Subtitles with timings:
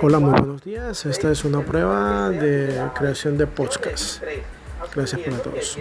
[0.00, 1.06] Hola, muy buenos días.
[1.06, 4.22] Esta es una prueba de creación de podcast.
[4.94, 5.78] Gracias para todos.